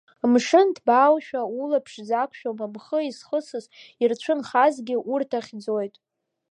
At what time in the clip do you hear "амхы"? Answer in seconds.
2.65-2.99